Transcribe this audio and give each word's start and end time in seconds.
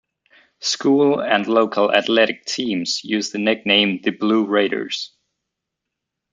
School 0.61 1.21
and 1.21 1.45
local 1.45 1.91
athletic 1.93 2.43
teams 2.45 3.03
use 3.03 3.29
the 3.29 3.37
nickname 3.37 4.01
the 4.01 4.09
Blue 4.09 4.47
Raiders. 4.47 5.11